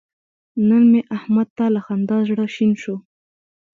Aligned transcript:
نن 0.67 0.83
مې 0.91 1.01
احمد 1.17 1.47
ته 1.57 1.65
له 1.75 1.79
خندا 1.85 2.17
زړه 2.29 2.45
شین 2.55 2.71
شو. 2.81 2.95